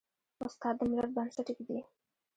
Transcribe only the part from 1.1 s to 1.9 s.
بنسټ ږدي.